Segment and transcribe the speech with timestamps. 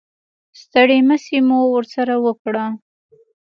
[0.61, 2.65] ستړې مسې مو ورسره وکړه.